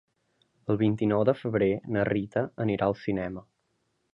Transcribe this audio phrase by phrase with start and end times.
[0.73, 3.45] El vint-i-nou de febrer na Rita anirà al cinema.